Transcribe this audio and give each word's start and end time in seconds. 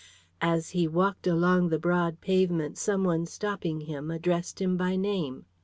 As 0.41 0.71
he 0.71 0.87
walked 0.87 1.27
along 1.27 1.69
the 1.69 1.77
broad 1.77 2.21
pavement 2.21 2.75
some 2.79 3.03
one 3.03 3.27
stopping 3.27 3.81
him, 3.81 4.09
addressed 4.09 4.59
him 4.59 4.75
by 4.75 4.95
name. 4.95 5.45